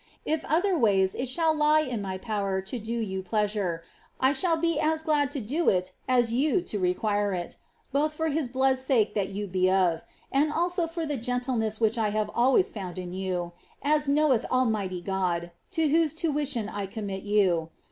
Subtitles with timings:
[0.25, 3.83] if oiherways it shall lie in my power to do you pleasure,
[4.19, 7.57] I shall be as flad to do it as you to require it,
[7.91, 11.99] both for his blood's sake that you be of,* and also for the gentleness which
[11.99, 13.51] I have always found in you,
[13.83, 17.69] as knoweth Almighty God, to whose tuition I commit you.